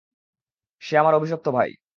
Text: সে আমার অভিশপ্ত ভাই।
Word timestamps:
সে 0.81 0.93
আমার 0.97 1.13
অভিশপ্ত 1.13 1.47
ভাই। 1.51 1.69